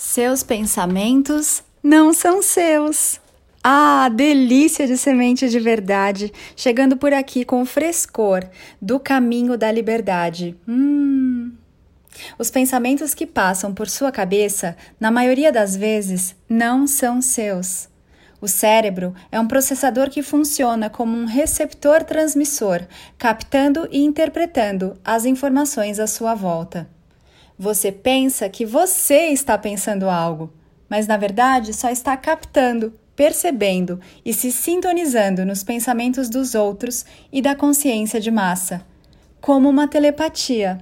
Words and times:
Seus 0.00 0.44
pensamentos 0.44 1.60
não 1.82 2.12
são 2.12 2.40
seus. 2.40 3.20
Ah, 3.64 4.08
delícia 4.08 4.86
de 4.86 4.96
semente 4.96 5.48
de 5.48 5.58
verdade, 5.58 6.32
chegando 6.54 6.96
por 6.96 7.12
aqui 7.12 7.44
com 7.44 7.60
o 7.60 7.66
frescor 7.66 8.44
do 8.80 9.00
caminho 9.00 9.58
da 9.58 9.72
liberdade. 9.72 10.56
Hum. 10.68 11.50
Os 12.38 12.48
pensamentos 12.48 13.12
que 13.12 13.26
passam 13.26 13.74
por 13.74 13.88
sua 13.88 14.12
cabeça, 14.12 14.76
na 15.00 15.10
maioria 15.10 15.50
das 15.50 15.74
vezes, 15.74 16.36
não 16.48 16.86
são 16.86 17.20
seus. 17.20 17.88
O 18.40 18.46
cérebro 18.46 19.12
é 19.32 19.40
um 19.40 19.48
processador 19.48 20.10
que 20.10 20.22
funciona 20.22 20.88
como 20.88 21.18
um 21.18 21.24
receptor 21.24 22.04
transmissor, 22.04 22.86
captando 23.18 23.88
e 23.90 23.98
interpretando 24.04 24.96
as 25.04 25.24
informações 25.24 25.98
à 25.98 26.06
sua 26.06 26.36
volta. 26.36 26.88
Você 27.60 27.90
pensa 27.90 28.48
que 28.48 28.64
você 28.64 29.30
está 29.30 29.58
pensando 29.58 30.08
algo, 30.08 30.52
mas 30.88 31.08
na 31.08 31.16
verdade 31.16 31.74
só 31.74 31.90
está 31.90 32.16
captando, 32.16 32.94
percebendo 33.16 33.98
e 34.24 34.32
se 34.32 34.52
sintonizando 34.52 35.44
nos 35.44 35.64
pensamentos 35.64 36.28
dos 36.28 36.54
outros 36.54 37.04
e 37.32 37.42
da 37.42 37.56
consciência 37.56 38.20
de 38.20 38.30
massa, 38.30 38.86
como 39.40 39.68
uma 39.68 39.88
telepatia. 39.88 40.78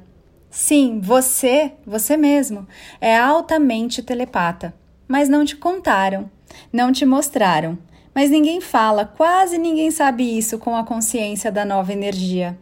Sim, 0.50 1.00
você, 1.02 1.72
você 1.86 2.14
mesmo, 2.14 2.68
é 3.00 3.16
altamente 3.16 4.02
telepata, 4.02 4.74
mas 5.08 5.30
não 5.30 5.46
te 5.46 5.56
contaram, 5.56 6.30
não 6.70 6.92
te 6.92 7.06
mostraram. 7.06 7.78
Mas 8.14 8.28
ninguém 8.28 8.60
fala, 8.60 9.06
quase 9.06 9.56
ninguém 9.56 9.90
sabe 9.90 10.36
isso 10.36 10.58
com 10.58 10.76
a 10.76 10.84
consciência 10.84 11.50
da 11.50 11.64
nova 11.64 11.94
energia. 11.94 12.58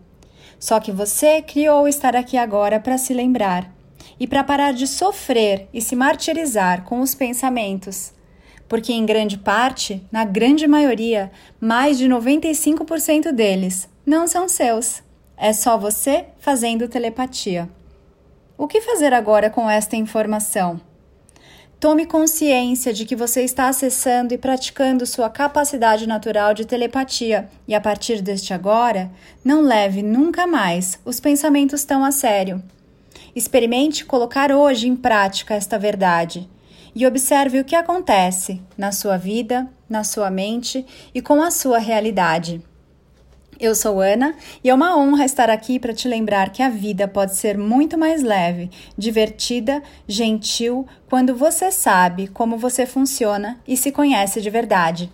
Só 0.57 0.79
que 0.79 0.93
você 0.93 1.43
criou 1.43 1.89
estar 1.89 2.15
aqui 2.15 2.37
agora 2.37 2.79
para 2.79 2.97
se 2.97 3.13
lembrar 3.13 3.75
e 4.19 4.27
para 4.27 4.45
parar 4.45 4.73
de 4.73 4.87
sofrer 4.87 5.69
e 5.73 5.81
se 5.81 5.97
martirizar 5.97 6.85
com 6.85 7.01
os 7.01 7.15
pensamentos. 7.15 8.13
Porque, 8.69 8.93
em 8.93 9.05
grande 9.05 9.39
parte, 9.39 10.03
na 10.11 10.25
grande 10.25 10.67
maioria, 10.67 11.31
mais 11.61 11.99
de 11.99 12.09
95% 12.09 13.33
deles 13.33 13.89
não 14.07 14.27
são 14.27 14.49
seus. 14.49 15.03
É 15.37 15.53
só 15.53 15.77
você 15.77 16.27
fazendo 16.39 16.89
telepatia. 16.89 17.69
O 18.57 18.69
que 18.69 18.81
fazer 18.81 19.13
agora 19.13 19.51
com 19.51 19.69
esta 19.69 19.97
informação? 19.97 20.81
Tome 21.81 22.07
consciência 22.07 22.95
de 22.95 23.05
que 23.05 23.15
você 23.15 23.43
está 23.43 23.69
acessando 23.69 24.33
e 24.33 24.39
praticando 24.39 25.05
sua 25.05 25.29
capacidade 25.29 26.07
natural 26.07 26.55
de 26.55 26.65
telepatia 26.65 27.49
e, 27.69 27.75
a 27.75 27.81
partir 27.81 28.23
deste 28.23 28.55
agora, 28.55 29.11
não 29.45 29.61
leve 29.61 30.03
nunca 30.03 30.47
mais 30.47 30.99
os 31.05 31.21
pensamentos 31.21 31.85
tão 31.85 32.03
a 32.03 32.11
sério. 32.11 32.63
Experimente 33.35 34.05
colocar 34.05 34.53
hoje 34.53 34.87
em 34.87 34.95
prática 34.95 35.55
esta 35.55 35.79
verdade 35.79 36.49
e 36.95 37.05
observe 37.07 37.59
o 37.59 37.65
que 37.65 37.75
acontece 37.75 38.63
na 38.79 38.93
sua 38.93 39.17
vida, 39.17 39.69
na 39.89 40.05
sua 40.05 40.31
mente 40.31 40.87
e 41.13 41.21
com 41.21 41.43
a 41.43 41.51
sua 41.51 41.79
realidade. 41.79 42.63
Eu 43.59 43.75
sou 43.75 44.01
Ana 44.01 44.35
e 44.63 44.71
é 44.71 44.75
uma 44.75 44.97
honra 44.97 45.25
estar 45.25 45.49
aqui 45.49 45.79
para 45.79 45.93
te 45.93 46.09
lembrar 46.09 46.51
que 46.51 46.63
a 46.63 46.69
vida 46.69 47.07
pode 47.07 47.35
ser 47.35 47.57
muito 47.57 47.97
mais 47.97 48.23
leve, 48.23 48.71
divertida, 48.97 49.83
gentil 50.07 50.87
quando 51.09 51.35
você 51.35 51.71
sabe 51.71 52.29
como 52.29 52.57
você 52.57 52.85
funciona 52.85 53.61
e 53.67 53.77
se 53.77 53.93
conhece 53.93 54.41
de 54.41 54.51
verdade. 54.51 55.13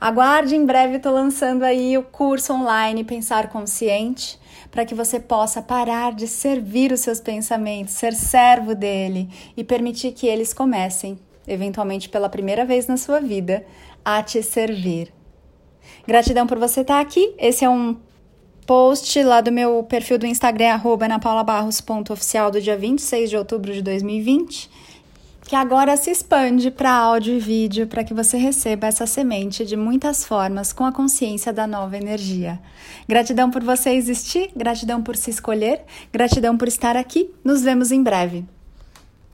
Aguarde, 0.00 0.56
em 0.56 0.64
breve 0.64 0.96
estou 0.96 1.12
lançando 1.12 1.62
aí 1.62 1.96
o 1.96 2.02
curso 2.02 2.52
online 2.52 3.04
Pensar 3.04 3.48
Consciente 3.48 4.38
para 4.70 4.84
que 4.84 4.94
você 4.94 5.18
possa 5.18 5.60
parar 5.60 6.12
de 6.12 6.26
servir 6.26 6.92
os 6.92 7.00
seus 7.00 7.20
pensamentos, 7.20 7.94
ser 7.94 8.14
servo 8.14 8.74
dele 8.74 9.28
e 9.56 9.64
permitir 9.64 10.12
que 10.12 10.26
eles 10.26 10.54
comecem, 10.54 11.18
eventualmente 11.46 12.08
pela 12.08 12.28
primeira 12.28 12.64
vez 12.64 12.86
na 12.86 12.96
sua 12.96 13.20
vida, 13.20 13.64
a 14.04 14.22
te 14.22 14.42
servir. 14.42 15.12
Gratidão 16.06 16.46
por 16.46 16.58
você 16.58 16.82
estar 16.82 17.00
aqui. 17.00 17.34
Esse 17.38 17.64
é 17.64 17.68
um 17.68 17.96
post 18.66 19.20
lá 19.22 19.40
do 19.40 19.50
meu 19.50 19.82
perfil 19.82 20.18
do 20.18 20.26
Instagram, 20.26 20.72
arroba 20.72 21.06
anapaulabarros.oficial 21.06 22.50
do 22.50 22.60
dia 22.60 22.76
26 22.76 23.30
de 23.30 23.36
outubro 23.36 23.72
de 23.72 23.82
2020 23.82 24.70
que 25.50 25.56
agora 25.56 25.96
se 25.96 26.12
expande 26.12 26.70
para 26.70 26.92
áudio 26.92 27.34
e 27.34 27.40
vídeo 27.40 27.88
para 27.88 28.04
que 28.04 28.14
você 28.14 28.36
receba 28.36 28.86
essa 28.86 29.04
semente 29.04 29.66
de 29.66 29.76
muitas 29.76 30.24
formas 30.24 30.72
com 30.72 30.84
a 30.84 30.92
consciência 30.92 31.52
da 31.52 31.66
nova 31.66 31.96
energia. 31.96 32.60
Gratidão 33.08 33.50
por 33.50 33.60
você 33.60 33.90
existir, 33.90 34.52
gratidão 34.54 35.02
por 35.02 35.16
se 35.16 35.28
escolher, 35.28 35.82
gratidão 36.12 36.56
por 36.56 36.68
estar 36.68 36.96
aqui. 36.96 37.34
Nos 37.42 37.62
vemos 37.62 37.90
em 37.90 38.00
breve. 38.00 38.44